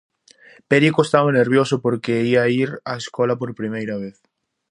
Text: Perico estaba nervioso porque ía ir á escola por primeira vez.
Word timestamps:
Perico 0.67 1.03
estaba 1.03 1.31
nervioso 1.31 1.75
porque 1.85 2.23
ía 2.31 2.43
ir 2.61 2.71
á 2.91 2.93
escola 3.03 3.35
por 3.41 3.49
primeira 3.59 3.95
vez. 4.03 4.15